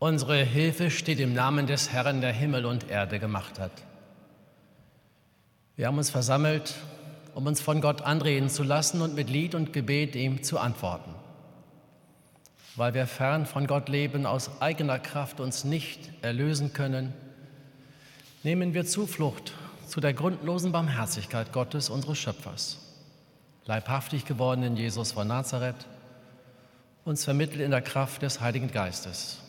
[0.00, 3.70] Unsere Hilfe steht im Namen des Herrn, der Himmel und Erde gemacht hat.
[5.76, 6.74] Wir haben uns versammelt,
[7.34, 11.14] um uns von Gott anreden zu lassen und mit Lied und Gebet ihm zu antworten.
[12.76, 17.12] Weil wir fern von Gott leben, aus eigener Kraft uns nicht erlösen können,
[18.42, 19.52] nehmen wir Zuflucht
[19.86, 22.78] zu der grundlosen Barmherzigkeit Gottes, unseres Schöpfers,
[23.66, 25.86] leibhaftig geworden in Jesus von Nazareth,
[27.04, 29.42] uns vermittelt in der Kraft des Heiligen Geistes.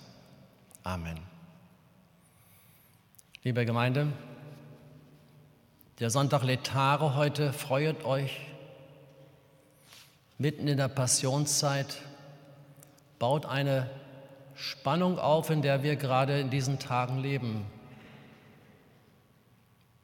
[0.83, 1.19] Amen.
[3.43, 4.07] Liebe Gemeinde,
[5.99, 8.39] der Sonntag Letare heute freut euch
[10.39, 12.01] mitten in der Passionszeit,
[13.19, 13.91] baut eine
[14.55, 17.63] Spannung auf, in der wir gerade in diesen Tagen leben.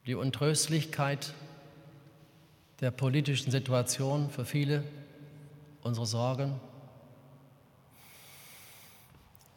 [0.06, 1.34] Die Untröstlichkeit
[2.82, 4.84] der politischen Situation für viele,
[5.82, 6.60] unsere Sorgen,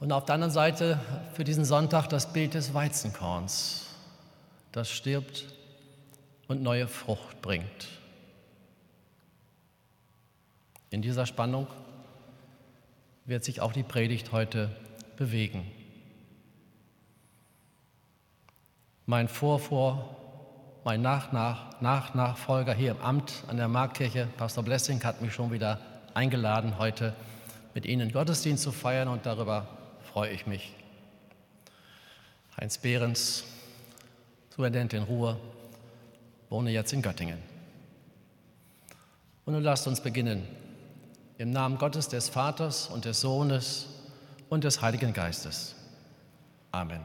[0.01, 0.99] und auf der anderen Seite
[1.35, 3.87] für diesen Sonntag das Bild des Weizenkorns,
[4.73, 5.45] das stirbt
[6.49, 7.89] und neue Frucht bringt.
[10.89, 11.67] In dieser Spannung
[13.27, 14.75] wird sich auch die Predigt heute
[15.17, 15.71] bewegen.
[19.05, 20.17] Mein Vorvor,
[20.83, 25.79] mein Nach-Nach, Nach-Nachfolger hier im Amt an der Marktkirche, Pastor Blessing, hat mich schon wieder
[26.15, 27.13] eingeladen, heute
[27.75, 29.69] mit Ihnen Gottesdienst zu feiern und darüber
[30.13, 30.73] freue ich mich.
[32.61, 33.45] Heinz Behrens,
[34.51, 35.39] Superintendent in Ruhr,
[36.49, 37.39] wohne jetzt in Göttingen.
[39.45, 40.47] Und nun lasst uns beginnen.
[41.39, 43.87] Im Namen Gottes, des Vaters und des Sohnes
[44.49, 45.75] und des Heiligen Geistes.
[46.73, 47.01] Amen.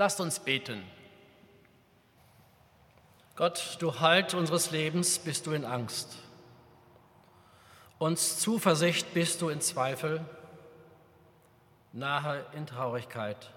[0.00, 0.82] Lasst uns beten.
[3.36, 6.16] Gott, du Halt unseres Lebens, bist du in Angst.
[7.98, 10.24] Uns Zuversicht bist du in Zweifel,
[11.92, 13.50] nahe in Traurigkeit.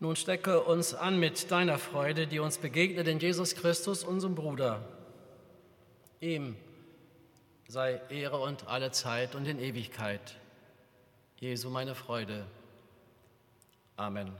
[0.00, 4.80] Nun stecke uns an mit deiner Freude, die uns begegnet in Jesus Christus, unserem Bruder.
[6.20, 6.56] Ihm
[7.68, 10.36] sei Ehre und alle Zeit und in Ewigkeit.
[11.38, 12.46] Jesu meine Freude.
[13.96, 14.32] Amen.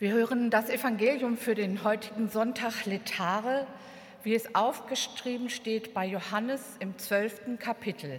[0.00, 3.68] Wir hören das Evangelium für den heutigen Sonntag Letare,
[4.24, 8.18] wie es aufgeschrieben steht bei Johannes im zwölften Kapitel.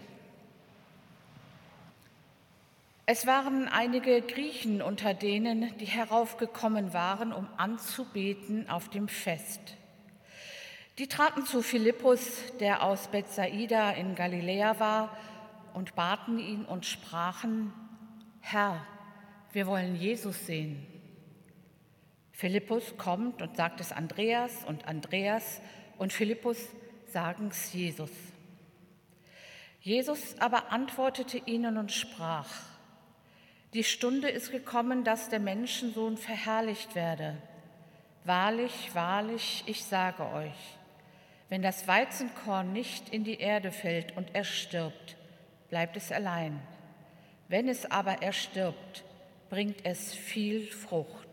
[3.05, 9.75] Es waren einige Griechen unter denen, die heraufgekommen waren, um anzubeten auf dem Fest.
[10.99, 15.17] Die traten zu Philippus, der aus Bethsaida in Galiläa war,
[15.73, 17.73] und baten ihn und sprachen,
[18.47, 18.85] Herr,
[19.53, 20.85] wir wollen Jesus sehen.
[22.31, 25.61] Philippus kommt und sagt es Andreas und Andreas
[25.97, 26.59] und Philippus
[27.07, 28.11] sagen es Jesus.
[29.81, 32.51] Jesus aber antwortete ihnen und sprach,
[33.73, 37.41] die Stunde ist gekommen, dass der Menschensohn verherrlicht werde.
[38.25, 40.77] Wahrlich, wahrlich, ich sage euch,
[41.49, 45.17] wenn das Weizenkorn nicht in die Erde fällt und erstirbt,
[45.69, 46.61] bleibt es allein.
[47.47, 49.03] Wenn es aber erstirbt,
[49.49, 51.24] bringt es viel Frucht.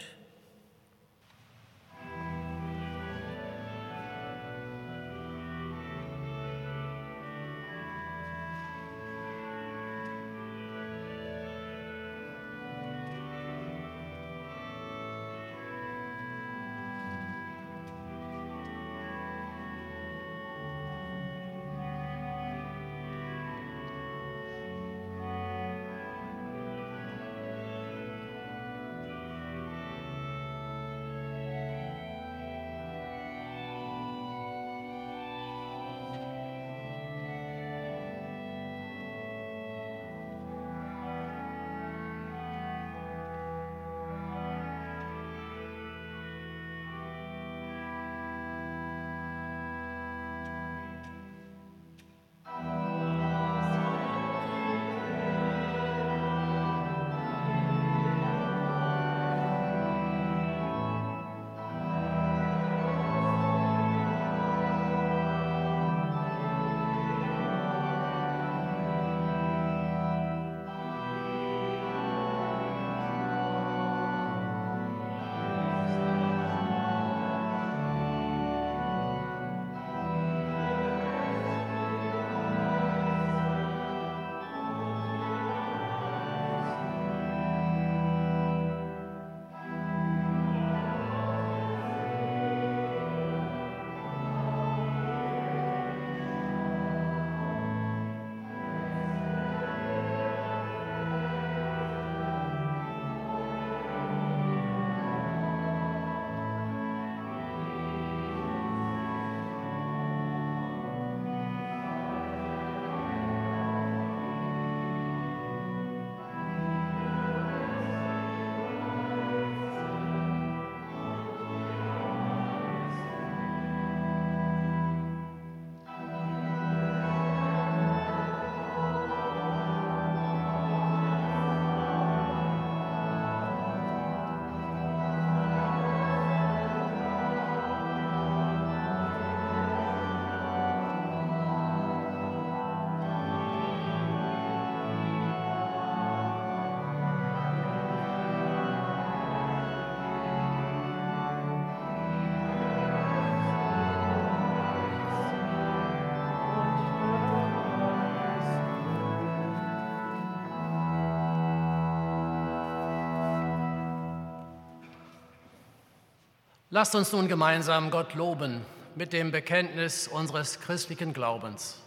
[166.74, 168.64] Lasst uns nun gemeinsam Gott loben
[168.94, 171.78] mit dem Bekenntnis unseres christlichen Glaubens.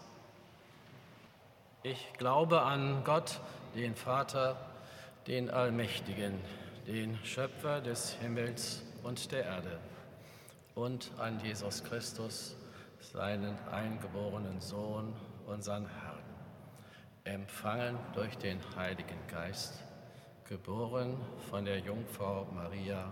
[1.81, 3.39] Ich glaube an Gott,
[3.73, 4.55] den Vater,
[5.25, 6.39] den Allmächtigen,
[6.85, 9.79] den Schöpfer des Himmels und der Erde
[10.75, 12.55] und an Jesus Christus,
[12.99, 15.15] seinen eingeborenen Sohn,
[15.47, 16.23] unseren Herrn,
[17.23, 19.83] empfangen durch den Heiligen Geist,
[20.47, 21.17] geboren
[21.49, 23.11] von der Jungfrau Maria,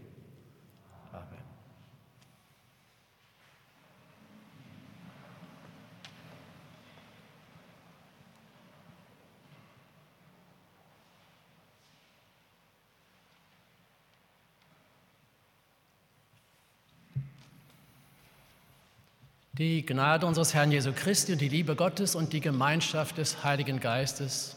[19.61, 23.79] Die Gnade unseres Herrn Jesu Christi und die Liebe Gottes und die Gemeinschaft des Heiligen
[23.79, 24.55] Geistes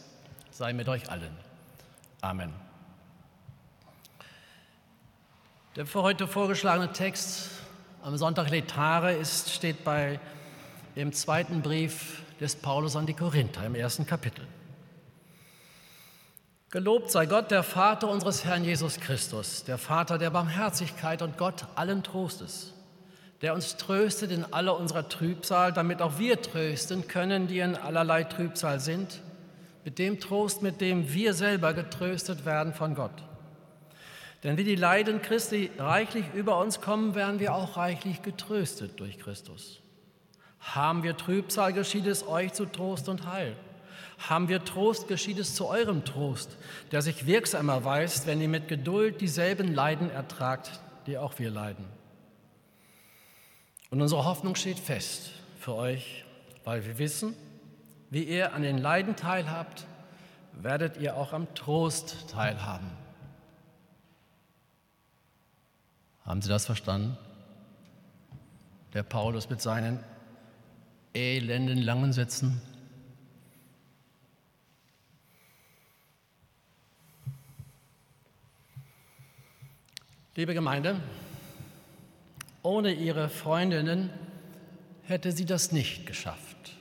[0.51, 1.37] sei mit euch allen.
[2.23, 2.55] Amen.
[5.77, 7.51] Der für heute vorgeschlagene Text
[8.03, 10.19] am Sonntag Letare ist, steht bei
[10.97, 14.47] dem zweiten Brief des Paulus an die Korinther im ersten Kapitel.
[16.71, 21.67] Gelobt sei Gott, der Vater unseres Herrn Jesus Christus, der Vater der Barmherzigkeit und Gott
[21.75, 22.73] allen Trostes
[23.43, 28.25] der uns tröstet in aller unserer Trübsal, damit auch wir trösten können, die in allerlei
[28.25, 29.21] Trübsal sind,
[29.85, 33.23] mit dem Trost, mit dem wir selber getröstet werden von Gott.
[34.43, 39.19] Denn wie die Leiden Christi reichlich über uns kommen, werden wir auch reichlich getröstet durch
[39.19, 39.81] Christus.
[40.61, 43.57] Haben wir Trübsal, geschieht es euch zu Trost und Heil.
[44.19, 46.57] Haben wir Trost, geschieht es zu eurem Trost,
[46.93, 50.71] der sich wirksam erweist, wenn ihr mit Geduld dieselben Leiden ertragt,
[51.07, 51.85] die auch wir leiden.
[53.95, 56.25] Und unsere Hoffnung steht fest für euch,
[56.65, 57.33] weil wir wissen,
[58.11, 59.87] wie ihr an den Leiden teilhabt,
[60.53, 62.91] werdet ihr auch am Trost teilhaben.
[66.25, 67.17] Haben Sie das verstanden?
[68.95, 70.03] Der Paulus mit seinen
[71.15, 72.61] elenden langen Sätzen.
[80.35, 81.01] Liebe Gemeinde,
[82.64, 84.11] ohne ihre Freundinnen
[85.02, 86.73] hätte sie das nicht geschafft,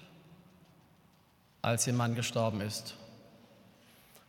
[1.61, 2.95] als ihr Mann gestorben ist.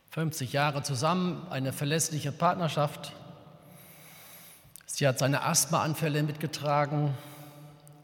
[0.09, 3.13] 50 Jahre zusammen, eine verlässliche Partnerschaft.
[4.85, 7.13] Sie hat seine Asthmaanfälle mitgetragen,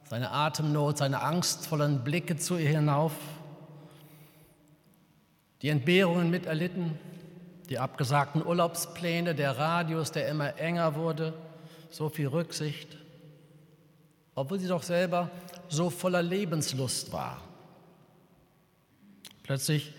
[0.06, 3.14] seine Atemnot, seine angstvollen Blicke zu ihr hinauf,
[5.62, 6.98] die Entbehrungen miterlitten,
[7.70, 11.34] die abgesagten Urlaubspläne, der Radius, der immer enger wurde,
[11.90, 13.01] so viel Rücksicht
[14.42, 15.30] obwohl sie doch selber
[15.70, 17.40] so voller Lebenslust war.
[19.44, 19.94] Plötzlich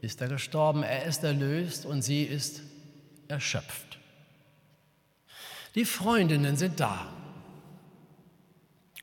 [0.00, 2.62] ist er gestorben, er ist erlöst und sie ist
[3.26, 3.98] erschöpft.
[5.74, 7.08] Die Freundinnen sind da,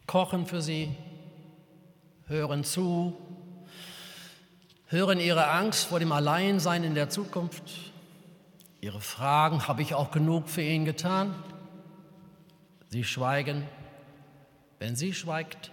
[0.07, 0.95] kochen für sie,
[2.27, 3.17] hören zu,
[4.85, 7.63] hören ihre Angst vor dem Alleinsein in der Zukunft,
[8.79, 11.35] ihre Fragen, habe ich auch genug für ihn getan?
[12.87, 13.67] Sie schweigen
[14.79, 15.71] wenn sie schweigt.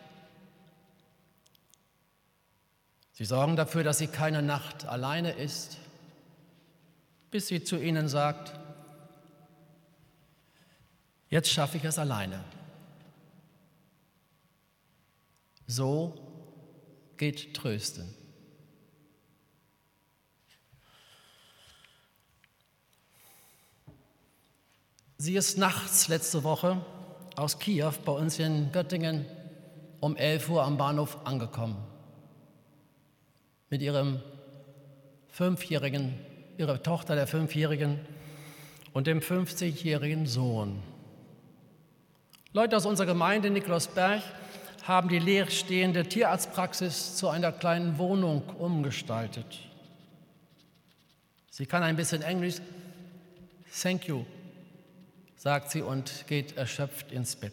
[3.13, 5.79] Sie sorgen dafür, dass sie keine Nacht alleine ist,
[7.31, 8.59] bis sie zu ihnen sagt,
[11.31, 12.45] jetzt schaffe ich es alleine.
[15.67, 16.15] So
[17.17, 18.15] geht Trösten.
[25.19, 26.85] Sie ist nachts letzte Woche
[27.37, 29.27] aus Kiew bei uns in Göttingen
[30.01, 31.77] um 11 Uhr am Bahnhof angekommen.
[33.69, 34.21] Mit ihrem
[35.29, 36.15] Fünfjährigen,
[36.57, 38.01] ihrer Tochter, der Fünfjährigen
[38.93, 40.83] und dem 50-jährigen Sohn.
[42.53, 44.23] Leute aus unserer Gemeinde Nikolausberg
[44.85, 49.59] haben die leerstehende Tierarztpraxis zu einer kleinen Wohnung umgestaltet.
[51.51, 52.57] Sie kann ein bisschen Englisch.
[53.83, 54.25] Thank you
[55.47, 57.53] sagt sie und geht erschöpft ins Bett.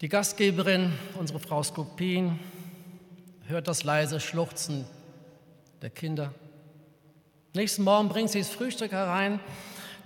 [0.00, 2.38] Die Gastgeberin, unsere Frau Skopin,
[3.46, 4.86] hört das leise Schluchzen
[5.82, 6.32] der Kinder.
[7.52, 9.38] Nächsten Morgen bringt sie das Frühstück herein.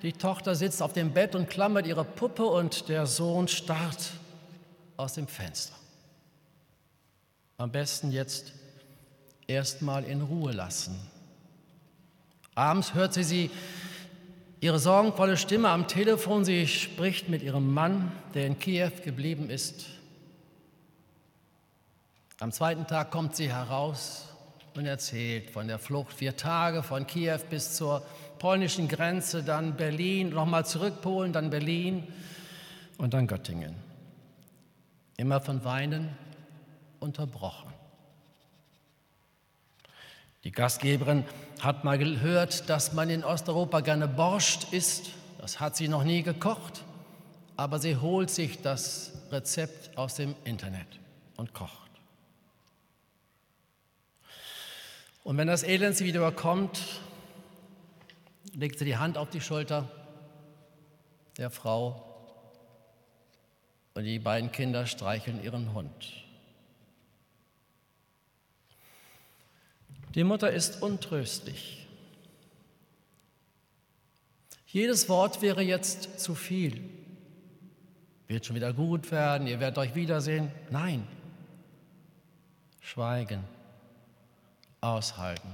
[0.03, 4.11] Die Tochter sitzt auf dem Bett und klammert ihre Puppe und der Sohn starrt
[4.97, 5.77] aus dem Fenster.
[7.59, 8.55] Am besten jetzt
[9.47, 10.99] erstmal in Ruhe lassen.
[12.57, 13.51] Abends hört sie sie
[14.61, 16.45] ihre sorgenvolle Stimme am Telefon.
[16.45, 19.87] Sie spricht mit ihrem Mann, der in Kiew geblieben ist.
[22.41, 24.29] Am zweiten Tag kommt sie heraus
[24.75, 26.13] und erzählt von der Flucht.
[26.13, 28.03] Vier Tage von Kiew bis zur
[28.39, 32.07] polnischen Grenze, dann Berlin, nochmal zurück Polen, dann Berlin
[32.97, 33.75] und dann Göttingen.
[35.17, 36.17] Immer von Weinen
[37.01, 37.73] unterbrochen.
[40.49, 41.27] Die Gastgeberin
[41.61, 45.11] hat mal gehört, dass man in Osteuropa gerne Borscht isst.
[45.37, 46.85] Das hat sie noch nie gekocht,
[47.59, 50.87] aber sie holt sich das Rezept aus dem Internet
[51.37, 51.91] und kocht.
[55.23, 56.81] Und wenn das Elend sie wieder überkommt,
[58.55, 59.87] legt sie die Hand auf die Schulter
[61.37, 62.07] der Frau
[63.93, 66.18] und die beiden Kinder streicheln ihren Hund.
[70.19, 71.87] Die Mutter ist untröstlich.
[74.67, 76.83] Jedes Wort wäre jetzt zu viel.
[78.27, 80.51] Wird schon wieder gut werden, ihr werdet euch wiedersehen.
[80.71, 81.07] Nein,
[82.81, 83.45] schweigen
[84.81, 85.53] aushalten.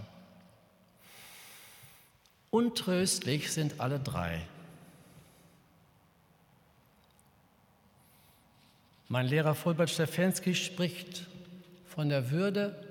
[2.51, 4.41] Untröstlich sind alle drei.
[9.09, 11.27] Mein Lehrer Fulbert Stefanski spricht
[11.87, 12.84] von der Würde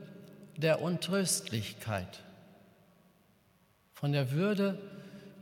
[0.58, 2.24] der Untröstlichkeit.
[3.94, 4.80] Von der Würde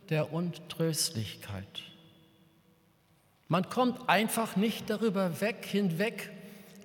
[0.10, 1.84] der Untröstlichkeit.
[3.48, 6.30] Man kommt einfach nicht darüber weg, hinweg,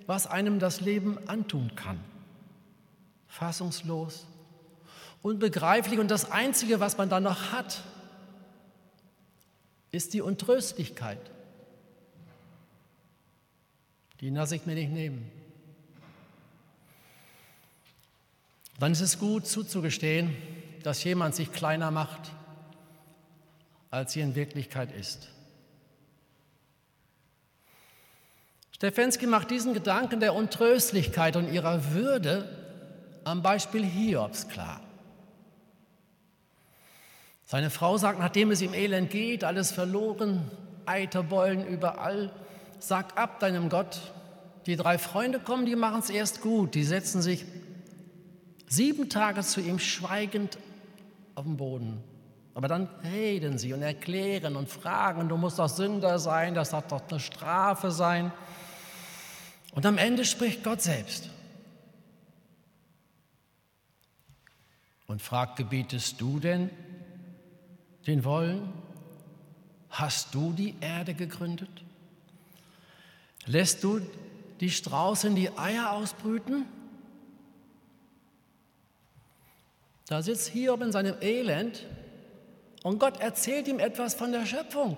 [0.05, 1.99] was einem das Leben antun kann
[3.37, 4.25] fassungslos,
[5.21, 7.83] unbegreiflich und das Einzige, was man dann noch hat,
[9.91, 11.19] ist die Untröstlichkeit.
[14.19, 15.31] Die lasse ich mir nicht nehmen.
[18.79, 20.35] Dann ist es gut zuzugestehen,
[20.83, 22.31] dass jemand sich kleiner macht,
[23.89, 25.29] als sie in Wirklichkeit ist.
[28.71, 32.47] Stefanski macht diesen Gedanken der Untröstlichkeit und ihrer Würde
[33.23, 34.81] am Beispiel Hiobs klar.
[37.45, 40.51] Seine Frau sagt, nachdem es ihm elend geht, alles verloren,
[40.85, 42.31] Eiterbeulen überall,
[42.79, 43.99] sag ab deinem Gott.
[44.67, 46.75] Die drei Freunde kommen, die machen es erst gut.
[46.75, 47.45] Die setzen sich
[48.67, 50.57] sieben Tage zu ihm schweigend
[51.35, 52.03] auf den Boden.
[52.53, 56.91] Aber dann reden sie und erklären und fragen, du musst doch Sünder sein, das hat
[56.91, 58.31] doch eine Strafe sein.
[59.73, 61.29] Und am Ende spricht Gott selbst.
[65.07, 66.69] und fragt, gebietest du denn
[68.05, 68.71] den Wollen?
[69.89, 71.69] Hast du die Erde gegründet?
[73.45, 74.01] Lässt du
[74.59, 76.65] die Straußen die Eier ausbrüten?
[80.07, 81.85] Da sitzt Hiob in seinem Elend
[82.83, 84.97] und Gott erzählt ihm etwas von der Schöpfung.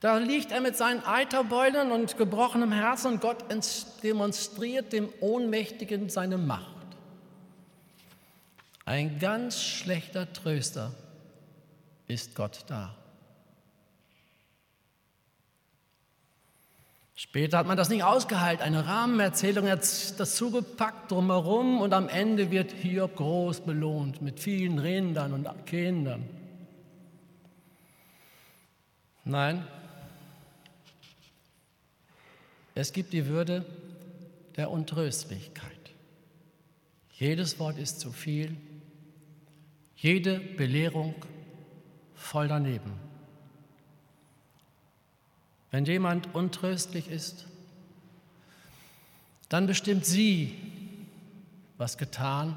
[0.00, 3.44] Da liegt er mit seinen Eiterbeulen und gebrochenem Herzen und Gott
[4.02, 6.74] demonstriert dem Ohnmächtigen seine Macht.
[8.84, 10.92] Ein ganz schlechter Tröster
[12.06, 12.94] ist Gott da.
[17.34, 19.80] Später hat man das nicht ausgehalten, eine Rahmenerzählung hat
[20.20, 26.22] dazu gepackt drumherum und am Ende wird Hiob groß belohnt mit vielen Rindern und Kindern.
[29.24, 29.66] Nein,
[32.76, 33.66] es gibt die Würde
[34.56, 35.90] der Untröstlichkeit.
[37.14, 38.56] Jedes Wort ist zu viel,
[39.96, 41.16] jede Belehrung
[42.14, 43.03] voll daneben.
[45.74, 47.46] Wenn jemand untröstlich ist,
[49.48, 50.56] dann bestimmt sie,
[51.78, 52.54] was getan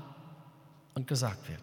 [0.94, 1.60] und gesagt wird.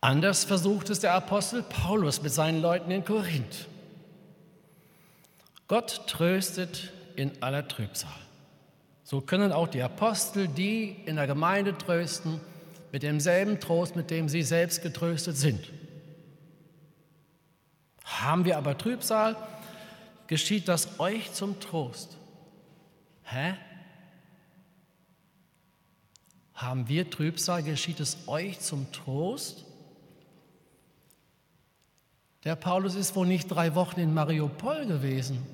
[0.00, 3.68] Anders versucht es der Apostel Paulus mit seinen Leuten in Korinth.
[5.68, 8.10] Gott tröstet in aller Trübsal.
[9.04, 12.40] So können auch die Apostel die in der Gemeinde trösten
[12.90, 15.70] mit demselben Trost, mit dem sie selbst getröstet sind.
[18.04, 19.36] Haben wir aber Trübsal,
[20.26, 22.16] geschieht das euch zum Trost.
[23.24, 23.54] Hä?
[26.54, 29.64] Haben wir Trübsal, geschieht es euch zum Trost?
[32.44, 35.44] Der Paulus ist wohl nicht drei Wochen in Mariupol gewesen.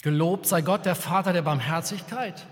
[0.00, 2.44] Gelobt sei Gott, der Vater der Barmherzigkeit.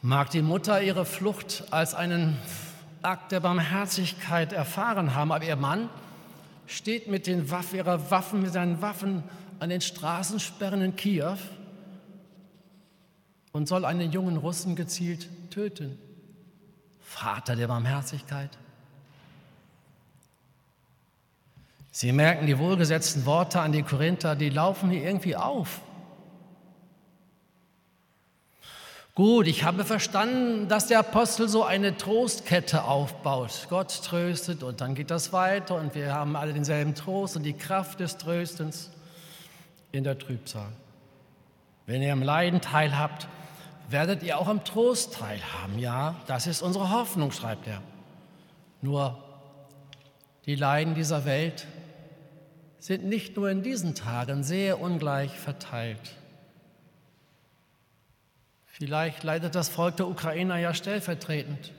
[0.00, 2.38] Mag die Mutter ihre Flucht als einen
[3.02, 5.88] Akt der Barmherzigkeit erfahren haben, aber ihr Mann
[6.66, 9.24] steht mit den Waffen, ihrer Waffen, mit seinen Waffen
[9.58, 11.36] an den Straßensperren in Kiew
[13.50, 15.98] und soll einen jungen Russen gezielt töten.
[17.00, 18.50] Vater der Barmherzigkeit.
[21.90, 25.80] Sie merken die wohlgesetzten Worte an die Korinther, die laufen hier irgendwie auf.
[29.18, 33.66] Gut, ich habe verstanden, dass der Apostel so eine Trostkette aufbaut.
[33.68, 37.54] Gott tröstet und dann geht das weiter und wir haben alle denselben Trost und die
[37.54, 38.92] Kraft des Tröstens
[39.90, 40.68] in der Trübsal.
[41.84, 43.26] Wenn ihr am Leiden teilhabt,
[43.90, 45.80] werdet ihr auch am Trost teilhaben.
[45.80, 47.82] Ja, das ist unsere Hoffnung, schreibt er.
[48.82, 49.18] Nur
[50.46, 51.66] die Leiden dieser Welt
[52.78, 56.14] sind nicht nur in diesen Tagen sehr ungleich verteilt.
[58.78, 61.72] Vielleicht leidet das Volk der Ukrainer ja stellvertretend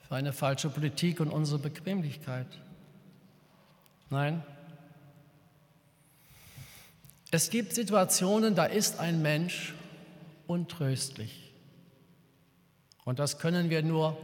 [0.00, 2.48] für eine falsche Politik und unsere Bequemlichkeit.
[4.10, 4.42] Nein.
[7.30, 9.74] Es gibt Situationen, da ist ein Mensch
[10.48, 11.52] untröstlich.
[13.04, 14.18] Und das können wir nur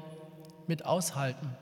[0.66, 1.56] mit aushalten.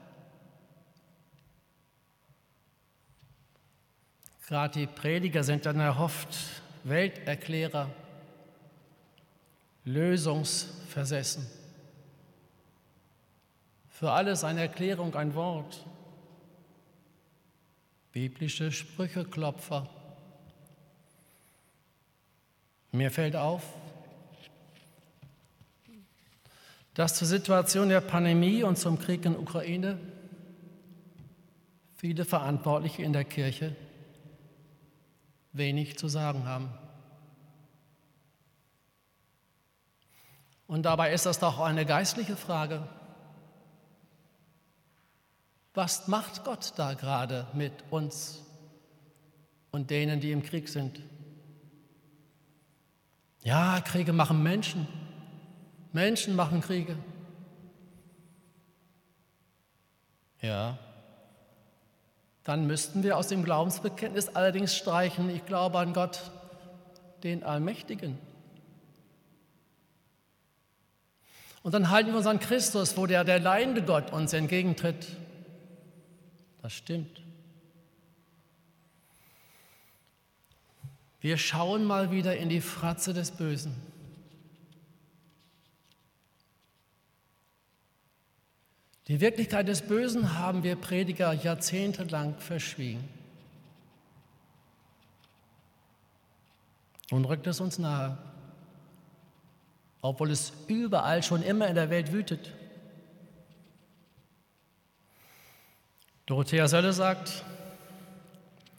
[4.46, 6.34] Gerade die Prediger sind dann erhofft
[6.84, 7.90] Welterklärer
[9.86, 11.46] lösungsversessen.
[13.88, 15.86] Für alles eine Erklärung, ein Wort.
[18.12, 19.88] Biblische Sprücheklopfer.
[22.92, 23.62] Mir fällt auf,
[26.94, 29.98] dass zur Situation der Pandemie und zum Krieg in Ukraine
[31.94, 33.76] viele Verantwortliche in der Kirche
[35.52, 36.70] wenig zu sagen haben.
[40.66, 42.86] Und dabei ist das doch eine geistliche Frage.
[45.74, 48.42] Was macht Gott da gerade mit uns
[49.70, 51.00] und denen, die im Krieg sind?
[53.42, 54.88] Ja, Kriege machen Menschen.
[55.92, 56.96] Menschen machen Kriege.
[60.40, 60.78] Ja.
[62.42, 66.30] Dann müssten wir aus dem Glaubensbekenntnis allerdings streichen, ich glaube an Gott,
[67.22, 68.18] den Allmächtigen.
[71.66, 75.08] Und dann halten wir uns an Christus, wo der, der leidende Gott uns entgegentritt.
[76.62, 77.20] Das stimmt.
[81.20, 83.74] Wir schauen mal wieder in die Fratze des Bösen.
[89.08, 93.08] Die Wirklichkeit des Bösen haben wir Prediger jahrzehntelang verschwiegen.
[97.10, 98.16] Und rückt es uns nahe
[100.06, 102.52] obwohl es überall schon immer in der Welt wütet.
[106.26, 107.44] Dorothea Sölle sagt,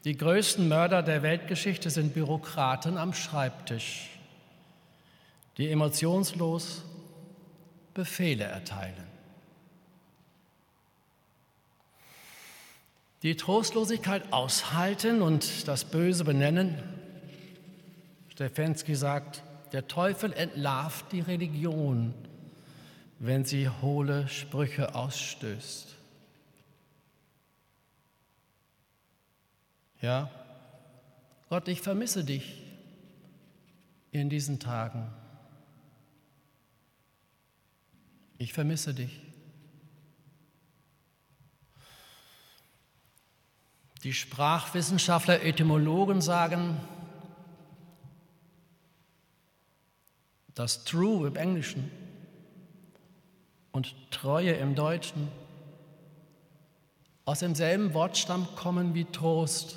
[0.04, 4.10] die größten Mörder der Weltgeschichte sind Bürokraten am Schreibtisch,
[5.58, 6.84] die emotionslos
[7.94, 9.08] Befehle erteilen.
[13.24, 16.78] Die Trostlosigkeit aushalten und das Böse benennen.
[18.30, 22.14] Stefensky sagt, der Teufel entlarvt die Religion,
[23.20, 25.96] wenn sie hohle Sprüche ausstößt.
[30.02, 30.30] Ja,
[31.50, 32.64] Gott, ich vermisse dich
[34.12, 35.12] in diesen Tagen.
[38.38, 39.22] Ich vermisse dich.
[44.04, 46.80] Die Sprachwissenschaftler, Etymologen sagen,
[50.58, 51.92] dass True im Englischen
[53.72, 55.28] und Treue im Deutschen
[57.26, 59.76] aus demselben Wortstamm kommen wie Trost.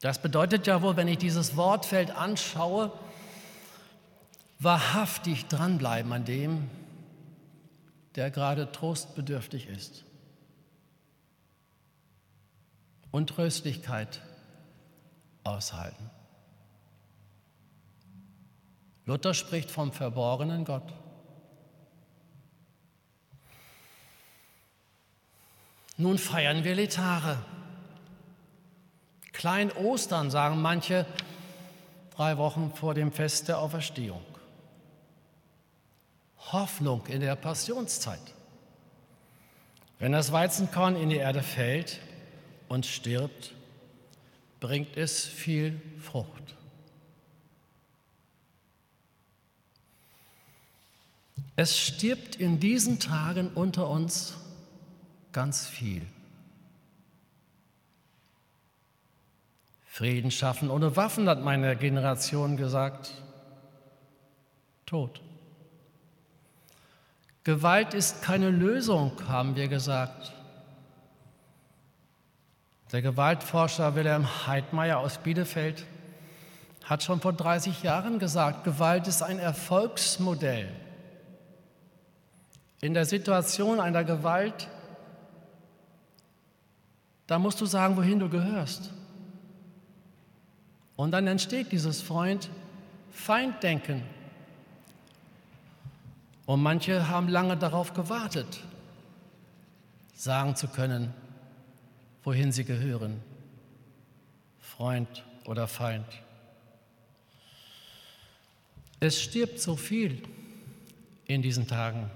[0.00, 2.92] Das bedeutet ja wohl, wenn ich dieses Wortfeld anschaue,
[4.60, 6.70] wahrhaftig dranbleiben an dem,
[8.14, 10.04] der gerade trostbedürftig ist.
[13.10, 14.20] Und Tröstlichkeit
[15.42, 16.10] aushalten.
[19.06, 20.92] Luther spricht vom verborgenen Gott.
[25.96, 27.38] Nun feiern wir Letare.
[29.32, 31.06] Klein Ostern, sagen manche,
[32.16, 34.24] drei Wochen vor dem Fest der Auferstehung.
[36.52, 38.34] Hoffnung in der Passionszeit.
[39.98, 42.00] Wenn das Weizenkorn in die Erde fällt
[42.68, 43.54] und stirbt,
[44.60, 46.45] bringt es viel Frucht.
[51.58, 54.34] Es stirbt in diesen Tagen unter uns
[55.32, 56.02] ganz viel.
[59.86, 63.10] Frieden schaffen ohne Waffen, hat meine Generation gesagt.
[64.84, 65.22] Tod.
[67.44, 70.34] Gewalt ist keine Lösung, haben wir gesagt.
[72.92, 75.86] Der Gewaltforscher Wilhelm Heidmeier aus Bielefeld
[76.84, 80.85] hat schon vor 30 Jahren gesagt, Gewalt ist ein Erfolgsmodell.
[82.80, 84.68] In der Situation einer Gewalt,
[87.26, 88.92] da musst du sagen, wohin du gehörst.
[90.96, 94.02] Und dann entsteht dieses Freund-Feind-Denken.
[96.46, 98.60] Und manche haben lange darauf gewartet,
[100.14, 101.12] sagen zu können,
[102.22, 103.20] wohin sie gehören,
[104.60, 106.06] Freund oder Feind.
[109.00, 110.22] Es stirbt so viel
[111.26, 112.08] in diesen Tagen.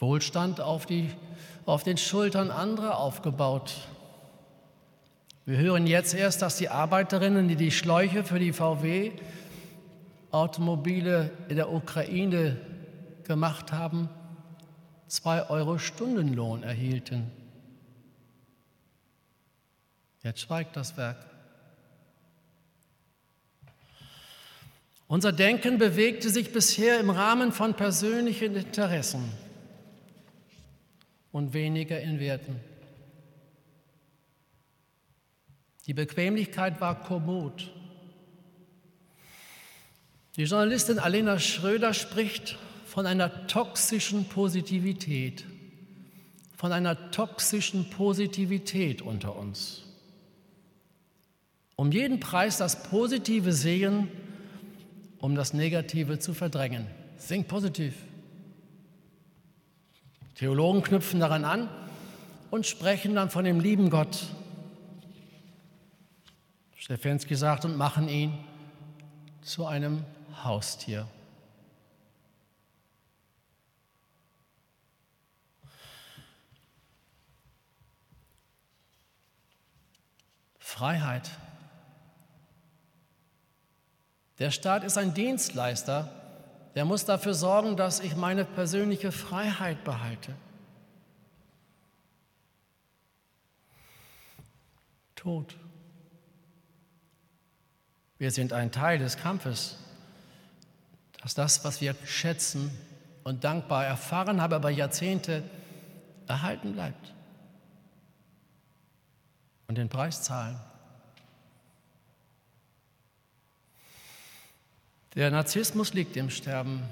[0.00, 1.08] Wohlstand auf, die,
[1.66, 3.76] auf den Schultern anderer aufgebaut,
[5.46, 11.72] wir hören jetzt erst, dass die Arbeiterinnen, die die Schläuche für die VW-Automobile in der
[11.72, 12.58] Ukraine
[13.24, 14.10] gemacht haben,
[15.08, 17.32] zwei Euro Stundenlohn erhielten.
[20.22, 21.26] Jetzt schweigt das Werk.
[25.08, 29.32] Unser Denken bewegte sich bisher im Rahmen von persönlichen Interessen
[31.32, 32.60] und weniger in Werten.
[35.86, 37.70] Die Bequemlichkeit war kommod.
[40.36, 45.44] Die Journalistin Alena Schröder spricht von einer toxischen Positivität,
[46.56, 49.82] von einer toxischen Positivität unter uns.
[51.76, 54.08] Um jeden Preis das Positive sehen,
[55.18, 56.86] um das Negative zu verdrängen.
[57.26, 57.94] Think positiv.
[60.40, 61.68] Theologen knüpfen daran an
[62.50, 64.24] und sprechen dann von dem lieben Gott,
[66.76, 68.42] Stefanski sagt, und machen ihn
[69.42, 70.02] zu einem
[70.42, 71.06] Haustier.
[80.58, 81.28] Freiheit.
[84.38, 86.19] Der Staat ist ein Dienstleister,
[86.74, 90.34] der muss dafür sorgen, dass ich meine persönliche Freiheit behalte.
[95.16, 95.56] Tod.
[98.18, 99.76] Wir sind ein Teil des Kampfes,
[101.22, 102.70] dass das, was wir schätzen
[103.24, 105.42] und dankbar erfahren haben, über Jahrzehnte
[106.26, 107.14] erhalten bleibt
[109.68, 110.58] und den Preis zahlen.
[115.14, 116.82] Der Narzissmus liegt im Sterben.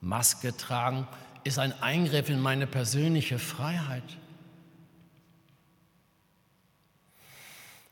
[0.00, 1.06] Maske tragen
[1.44, 4.02] ist ein Eingriff in meine persönliche Freiheit.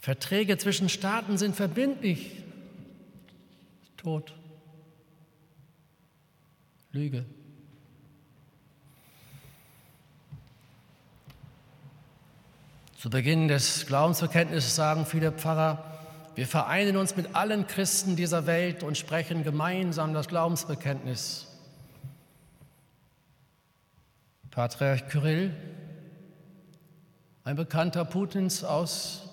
[0.01, 2.43] Verträge zwischen Staaten sind verbindlich.
[3.97, 4.35] Tod.
[6.93, 7.25] Lüge.
[12.97, 15.98] Zu Beginn des Glaubensbekenntnisses sagen viele Pfarrer,
[16.39, 21.49] wir vereinen uns mit allen Christen dieser Welt und sprechen gemeinsam das Glaubensbekenntnis.
[24.53, 25.53] Patriarch Kyrill,
[27.43, 29.31] ein Bekannter Putins aus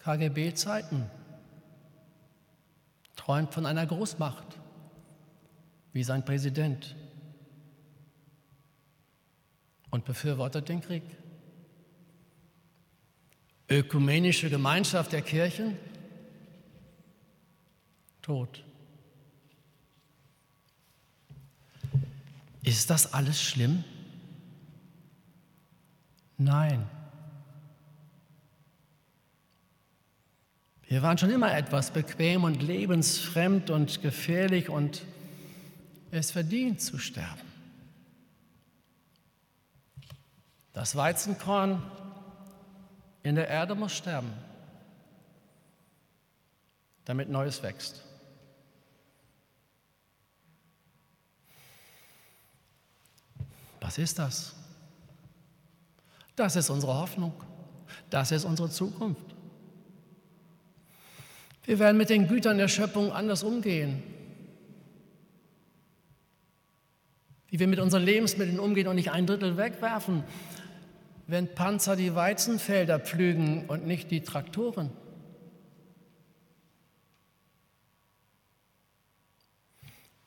[0.00, 1.08] KGB-Zeiten,
[3.16, 4.58] träumt von einer Großmacht
[5.94, 6.94] wie sein Präsident
[9.88, 11.04] und befürwortet den Krieg.
[13.72, 15.78] Ökumenische Gemeinschaft der Kirchen,
[18.20, 18.62] tot.
[22.62, 23.82] Ist das alles schlimm?
[26.36, 26.86] Nein.
[30.86, 35.02] Wir waren schon immer etwas bequem und lebensfremd und gefährlich und
[36.10, 37.40] es verdient zu sterben.
[40.74, 41.82] Das Weizenkorn
[43.22, 44.32] in der Erde muss sterben,
[47.04, 48.02] damit Neues wächst.
[53.80, 54.54] Was ist das?
[56.36, 57.34] Das ist unsere Hoffnung.
[58.10, 59.34] Das ist unsere Zukunft.
[61.64, 64.02] Wir werden mit den Gütern der Schöpfung anders umgehen.
[67.48, 70.24] Wie wir mit unseren Lebensmitteln umgehen und nicht ein Drittel wegwerfen,
[71.32, 74.90] wenn Panzer die Weizenfelder pflügen und nicht die Traktoren?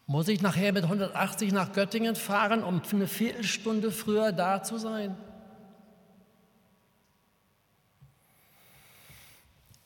[0.08, 5.16] Muss ich nachher mit 180 nach Göttingen fahren, um eine Viertelstunde früher da zu sein?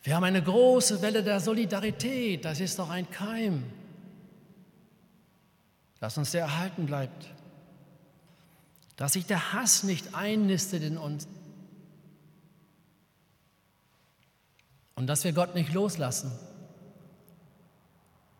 [0.01, 3.65] Wir haben eine große Welle der Solidarität, das ist doch ein Keim,
[5.99, 7.38] das uns sehr erhalten bleibt.
[8.99, 11.25] Dass sich der Hass nicht einnistet in uns.
[14.93, 16.29] Und dass wir Gott nicht loslassen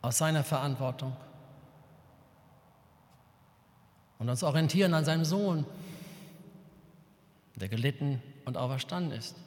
[0.01, 1.15] aus seiner Verantwortung.
[4.17, 5.65] Und uns orientieren an seinem Sohn,
[7.55, 9.37] der gelitten und auferstanden ist.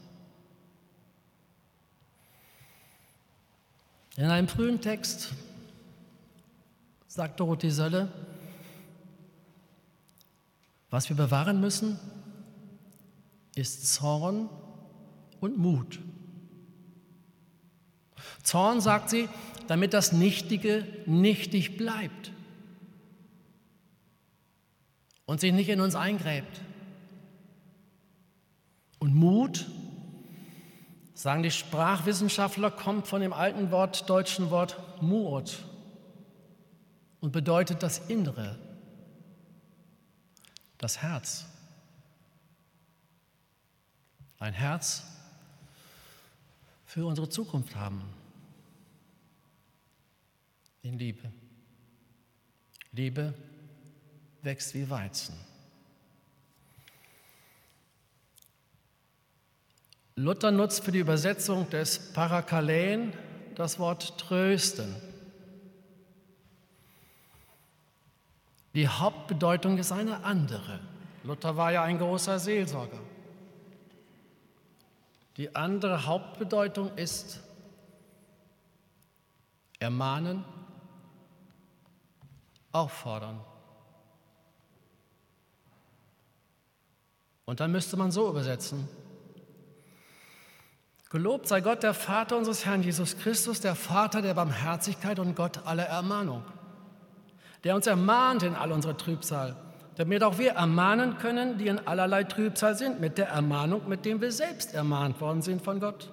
[4.17, 5.35] In einem frühen Text
[7.07, 8.11] sagt Dorothee Sölle,
[10.93, 11.99] was wir bewahren müssen,
[13.55, 14.51] ist Zorn
[15.41, 15.99] und Mut.
[18.43, 19.29] Zorn, sagt sie,
[19.69, 22.33] damit das Nichtige nichtig bleibt
[25.25, 26.61] und sich nicht in uns eingräbt.
[28.99, 29.67] Und Mut,
[31.15, 35.65] sagen die Sprachwissenschaftler, kommt von dem alten Wort, deutschen Wort Muot
[37.21, 38.59] und bedeutet das Innere,
[40.83, 41.47] das Herz.
[44.41, 45.05] Ein Herz
[46.85, 48.03] für unsere Zukunft haben.
[50.83, 51.33] In Liebe.
[52.91, 53.33] Liebe
[54.43, 55.37] wächst wie Weizen.
[60.17, 63.13] Luther nutzt für die Übersetzung des Parakalein
[63.55, 64.97] das Wort trösten.
[68.75, 70.81] Die Hauptbedeutung ist eine andere.
[71.25, 72.99] Luther war ja ein großer Seelsorger.
[75.37, 77.41] Die andere Hauptbedeutung ist
[79.79, 80.45] ermahnen,
[82.71, 83.41] auffordern.
[87.45, 88.89] Und dann müsste man so übersetzen.
[91.11, 95.67] Gelobt sei Gott, der Vater unseres Herrn Jesus Christus, der Vater der Barmherzigkeit und Gott
[95.67, 96.43] aller Ermahnung
[97.65, 99.57] der uns ermahnt in all unserer Trübsal,
[99.97, 104.21] damit auch wir ermahnen können, die in allerlei Trübsal sind, mit der Ermahnung, mit dem
[104.21, 106.11] wir selbst ermahnt worden sind von Gott.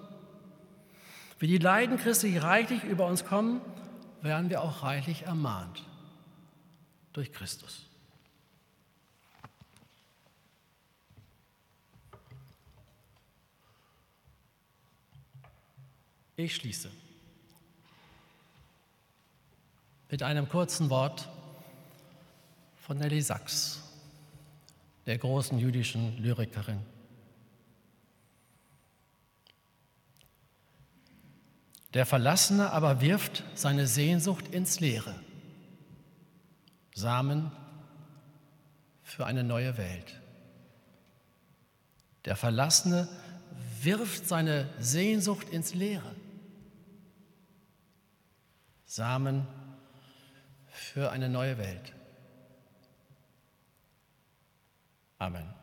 [1.40, 3.62] Wie die Leiden Christi reichlich über uns kommen,
[4.22, 5.84] werden wir auch reichlich ermahnt
[7.14, 7.86] durch Christus.
[16.36, 16.90] Ich schließe
[20.10, 21.28] mit einem kurzen Wort
[22.90, 23.84] von Nelly Sachs,
[25.06, 26.80] der großen jüdischen Lyrikerin.
[31.94, 35.14] Der Verlassene aber wirft seine Sehnsucht ins Leere.
[36.96, 37.52] Samen
[39.04, 40.20] für eine neue Welt.
[42.26, 43.08] Der Verlassene
[43.84, 46.16] wirft seine Sehnsucht ins Leere.
[48.88, 49.46] Samen
[50.72, 51.94] für eine neue Welt.
[55.22, 55.59] Amen.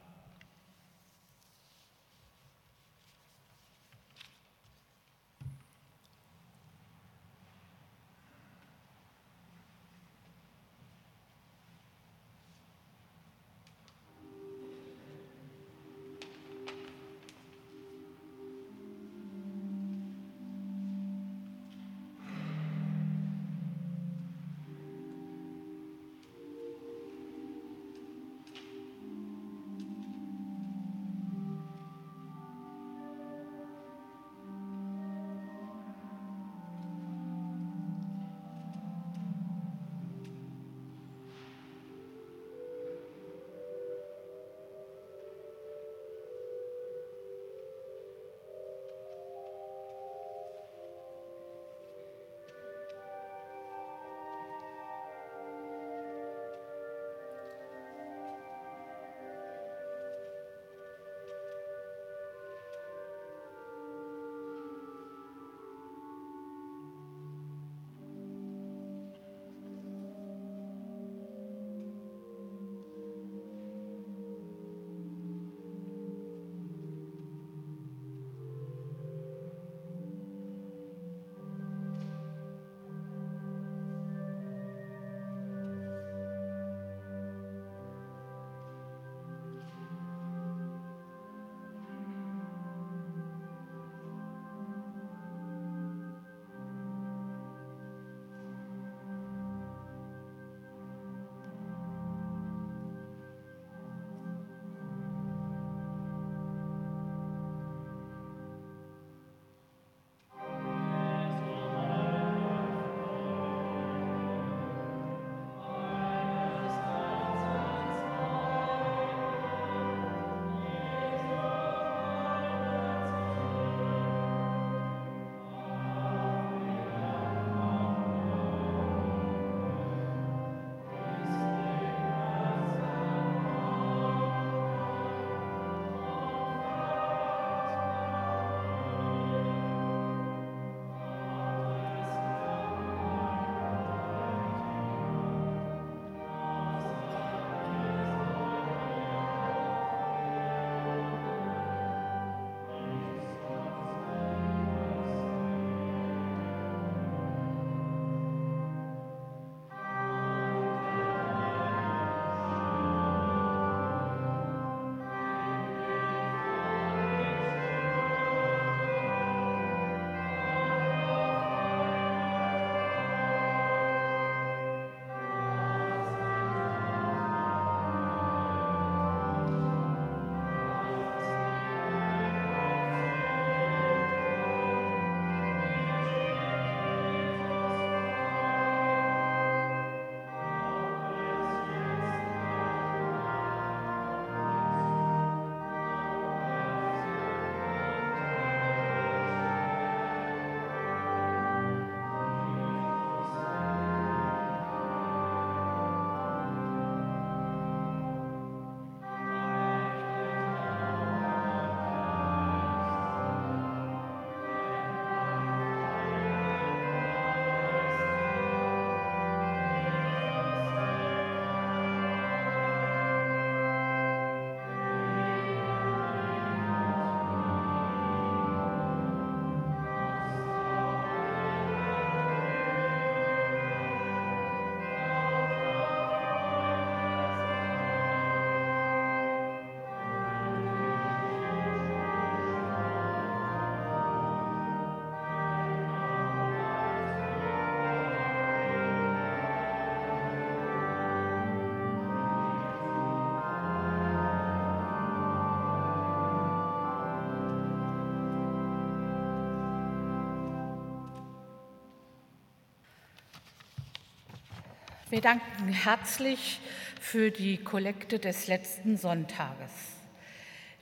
[265.16, 266.60] Wir danken herzlich
[267.00, 269.72] für die Kollekte des letzten Sonntages.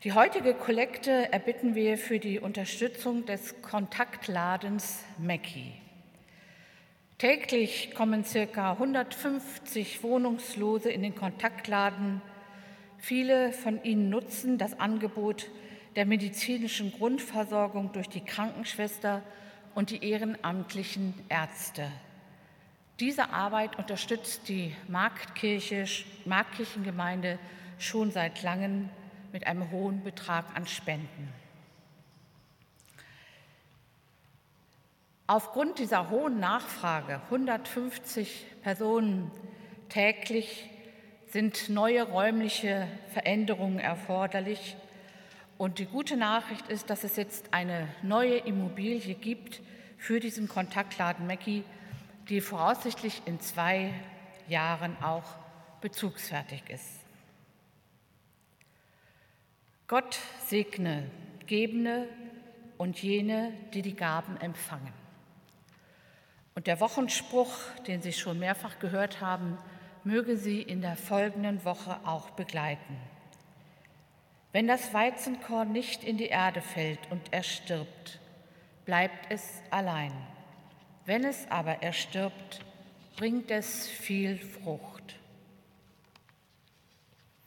[0.02, 5.74] Die heutige Kollekte erbitten wir für die Unterstützung des Kontaktladens Mecki.
[7.18, 12.20] Täglich kommen circa 150 Wohnungslose in den Kontaktladen.
[12.98, 15.48] Viele von ihnen nutzen das Angebot
[15.94, 19.22] der medizinischen Grundversorgung durch die Krankenschwester
[19.76, 21.88] und die ehrenamtlichen Ärzte.
[23.00, 25.84] Diese Arbeit unterstützt die Marktkirche,
[26.26, 27.40] Marktkirchengemeinde
[27.78, 28.88] schon seit langem
[29.32, 31.32] mit einem hohen Betrag an Spenden.
[35.26, 39.32] Aufgrund dieser hohen Nachfrage, 150 Personen
[39.88, 40.70] täglich,
[41.26, 44.76] sind neue räumliche Veränderungen erforderlich.
[45.58, 49.62] Und die gute Nachricht ist, dass es jetzt eine neue Immobilie gibt
[49.98, 51.64] für diesen Kontaktladen Mecki,
[52.28, 53.92] die voraussichtlich in zwei
[54.48, 55.24] Jahren auch
[55.80, 57.00] bezugsfertig ist.
[59.86, 61.10] Gott segne
[61.46, 62.08] Gebende
[62.78, 64.92] und jene, die die Gaben empfangen.
[66.54, 67.52] Und der Wochenspruch,
[67.86, 69.58] den Sie schon mehrfach gehört haben,
[70.04, 72.96] möge Sie in der folgenden Woche auch begleiten.
[74.52, 78.20] Wenn das Weizenkorn nicht in die Erde fällt und erstirbt,
[78.84, 80.12] bleibt es allein.
[81.06, 82.60] Wenn es aber erstirbt,
[83.16, 85.16] bringt es viel Frucht.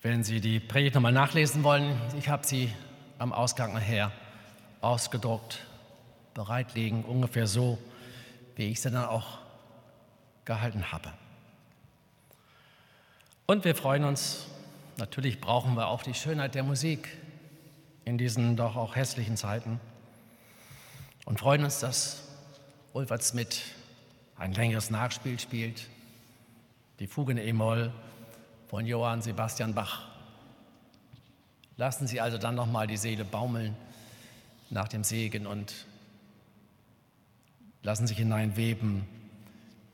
[0.03, 2.72] Wenn Sie die Predigt nochmal nachlesen wollen, ich habe sie
[3.18, 4.12] am Ausgang nachher
[4.80, 5.66] ausgedruckt,
[6.36, 7.80] bereitlegen, ungefähr so,
[8.55, 9.39] wie ich sie dann auch
[10.45, 11.12] gehalten habe.
[13.47, 14.45] Und wir freuen uns,
[14.97, 17.10] natürlich brauchen wir auch die Schönheit der Musik
[18.05, 19.80] in diesen doch auch hässlichen Zeiten
[21.26, 22.26] und freuen uns, dass
[22.93, 23.61] Ulfert Smith
[24.38, 25.88] ein längeres Nachspiel spielt,
[26.99, 27.91] die Fuge in E-Moll
[28.67, 30.07] von Johann Sebastian Bach.
[31.75, 33.75] Lassen Sie also dann nochmal die Seele baumeln
[34.69, 35.73] nach dem Segen und
[37.83, 39.07] lassen sich hineinweben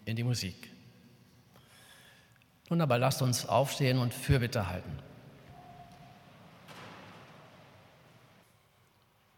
[0.05, 0.69] in die Musik.
[2.69, 4.99] Nun aber lasst uns aufstehen und Fürbitte halten.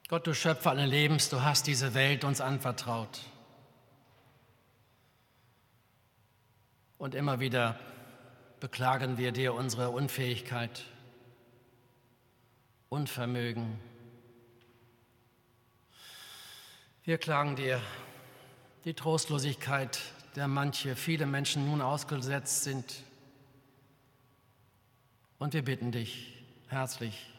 [0.07, 3.21] Gott, du Schöpfer allen Lebens, du hast diese Welt uns anvertraut.
[6.97, 7.77] Und immer wieder
[8.59, 10.85] beklagen wir dir unsere Unfähigkeit,
[12.89, 13.79] Unvermögen.
[17.03, 17.81] Wir klagen dir
[18.85, 19.99] die Trostlosigkeit,
[20.35, 23.03] der manche, viele Menschen nun ausgesetzt sind.
[25.37, 26.33] Und wir bitten dich
[26.69, 27.29] herzlich,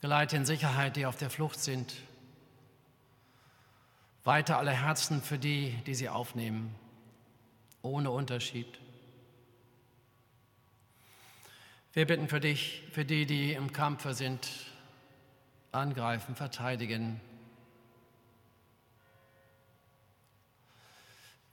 [0.00, 1.94] geleite in Sicherheit, die auf der Flucht sind.
[4.24, 6.74] Weite alle Herzen für die, die sie aufnehmen,
[7.86, 8.66] ohne Unterschied.
[11.92, 14.48] Wir bitten für dich, für die, die im Kampfe sind,
[15.72, 17.20] angreifen, verteidigen,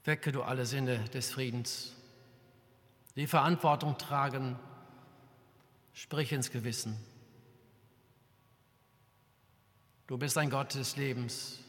[0.06, 1.94] Wecke du alle Sinne des Friedens,
[3.16, 4.60] die Verantwortung tragen,
[5.94, 6.98] sprich ins Gewissen.
[10.08, 11.63] Du bist ein Gott des Lebens.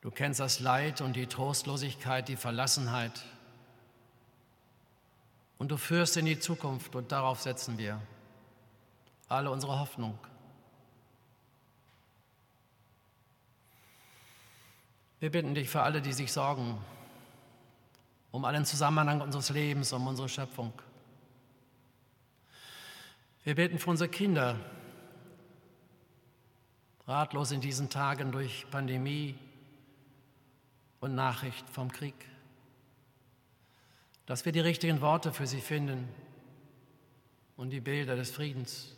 [0.00, 3.24] Du kennst das Leid und die Trostlosigkeit, die Verlassenheit.
[5.58, 8.00] Und du führst in die Zukunft und darauf setzen wir
[9.28, 10.18] alle unsere Hoffnung.
[15.20, 16.78] Wir bitten dich für alle, die sich sorgen,
[18.30, 20.72] um allen Zusammenhang unseres Lebens, um unsere Schöpfung.
[23.42, 24.54] Wir beten für unsere Kinder,
[27.08, 29.34] ratlos in diesen Tagen durch Pandemie
[31.00, 32.14] und Nachricht vom Krieg,
[34.26, 36.08] dass wir die richtigen Worte für sie finden
[37.56, 38.94] und die Bilder des Friedens.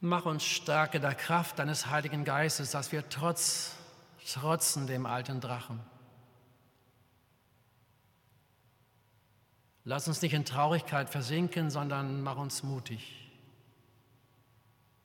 [0.00, 3.76] Mach uns stark in der Kraft deines Heiligen Geistes, dass wir trotz,
[4.26, 5.80] trotzen dem alten Drachen.
[9.84, 13.30] Lass uns nicht in Traurigkeit versinken, sondern mach uns mutig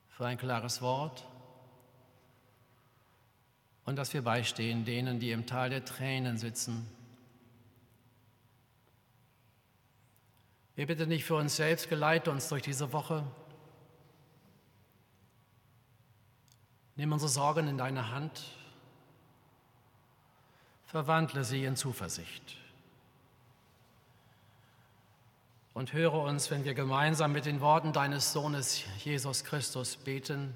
[0.09, 1.27] für ein klares Wort
[3.86, 6.88] und dass wir beistehen denen, die im Tal der Tränen sitzen.
[10.75, 13.23] Wir bitten dich für uns selbst, geleite uns durch diese Woche.
[16.97, 18.43] Nimm unsere Sorgen in deine Hand,
[20.86, 22.57] verwandle sie in Zuversicht.
[25.73, 30.55] Und höre uns, wenn wir gemeinsam mit den Worten deines Sohnes Jesus Christus beten.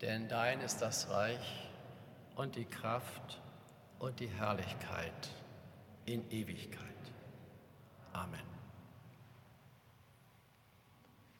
[0.00, 1.68] Denn dein ist das Reich
[2.36, 3.40] und die Kraft
[3.98, 5.28] und die Herrlichkeit
[6.06, 6.82] in Ewigkeit.
[8.12, 8.40] Amen.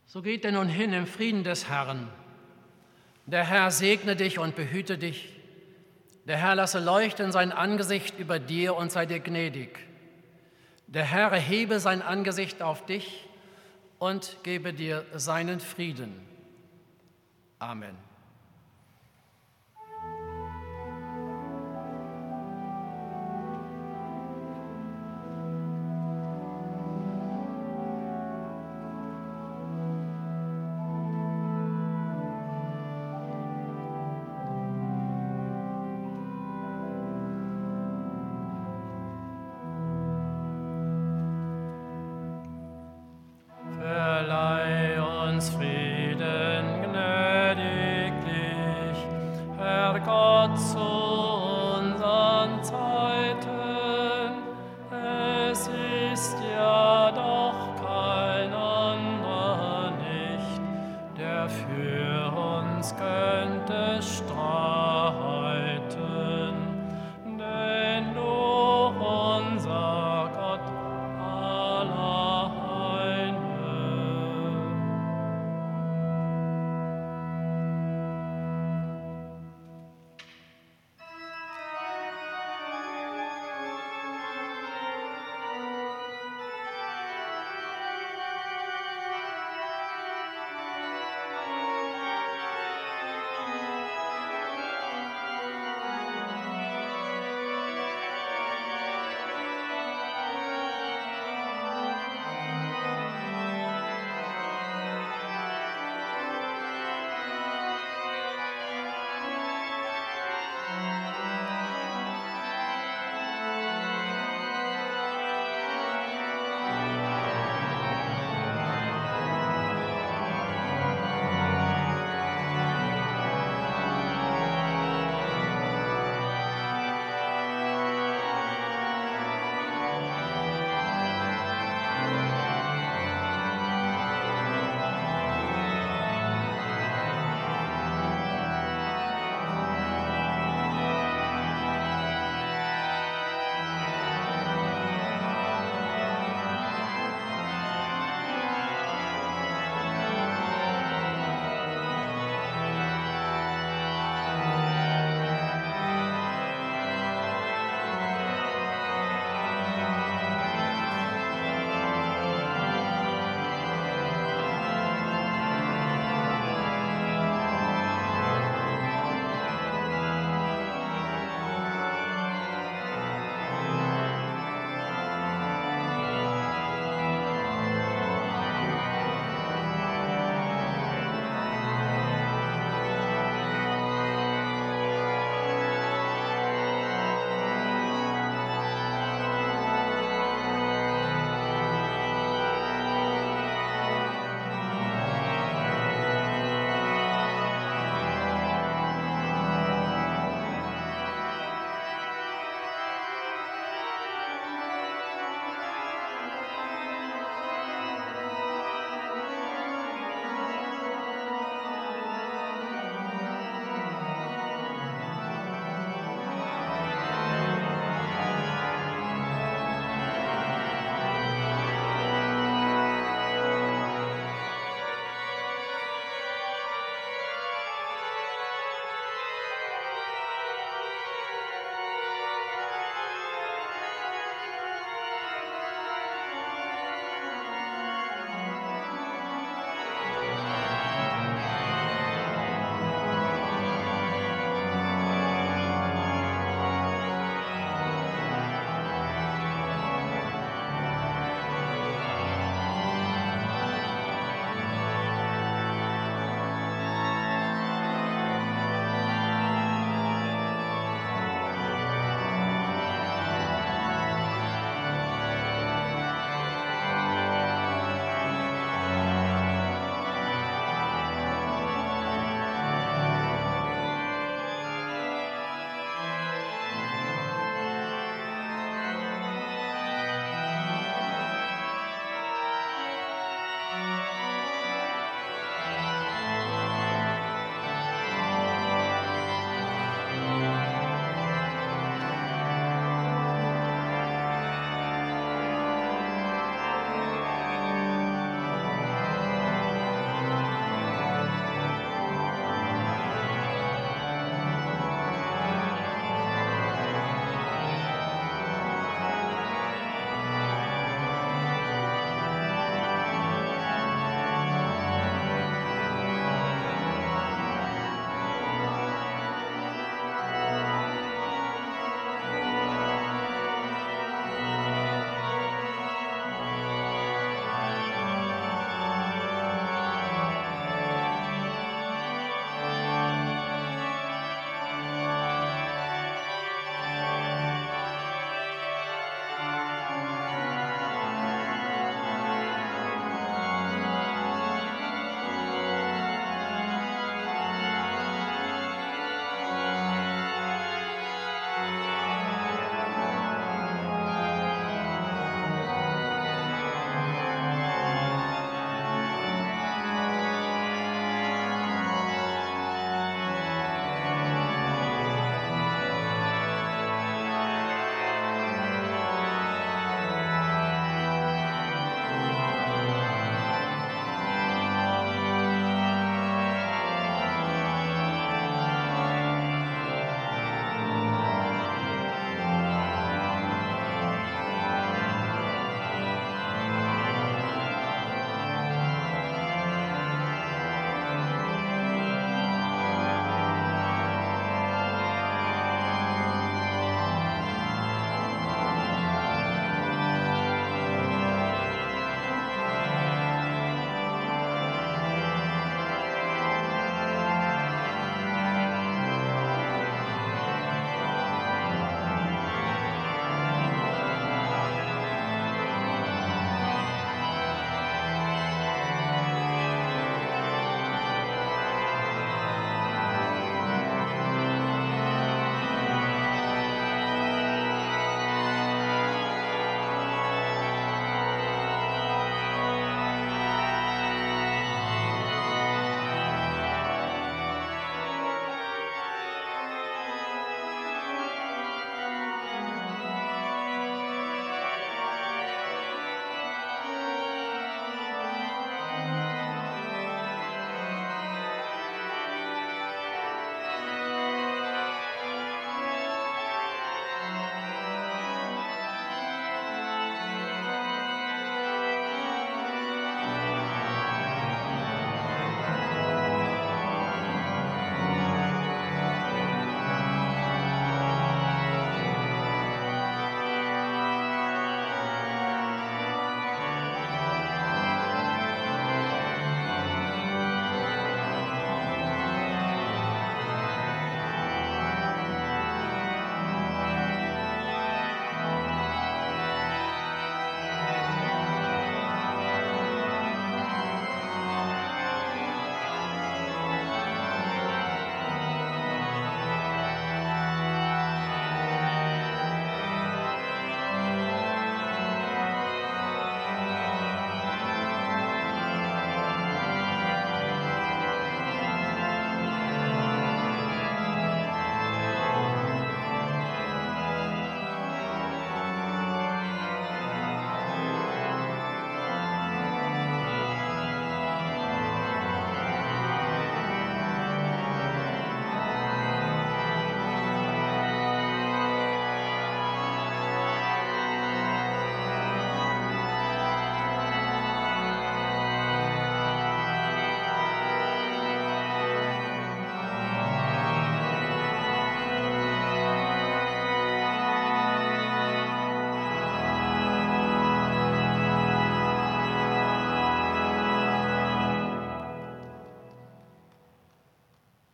[0.06, 2.09] So geht denn nun hin im Frieden des Herrn.
[3.26, 5.38] Der Herr segne dich und behüte dich.
[6.24, 9.78] Der Herr lasse leuchten sein Angesicht über dir und sei dir gnädig.
[10.86, 13.28] Der Herr erhebe sein Angesicht auf dich
[13.98, 16.26] und gebe dir seinen Frieden.
[17.59, 18.07] Amen.
[45.39, 45.51] Für uns